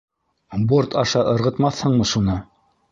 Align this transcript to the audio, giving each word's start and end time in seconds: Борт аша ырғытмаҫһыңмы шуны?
Борт 0.71 0.97
аша 1.03 1.23
ырғытмаҫһыңмы 1.35 2.11
шуны? 2.17 2.43